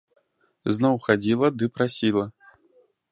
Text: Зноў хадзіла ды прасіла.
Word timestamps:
Зноў 0.77 0.95
хадзіла 1.07 1.47
ды 1.59 1.65
прасіла. 1.75 2.25